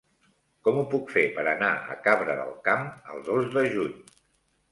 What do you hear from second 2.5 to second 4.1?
Camp el dos de juny?